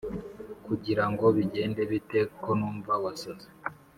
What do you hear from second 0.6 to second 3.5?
Kugira ngo bigende bite konumva wasaze